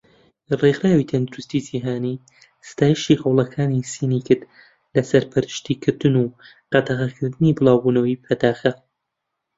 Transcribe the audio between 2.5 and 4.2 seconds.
ستایشی هەوڵەکانی سین